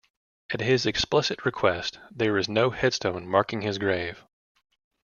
[0.49, 4.25] At his explicit request, there is no headstone marking his grave.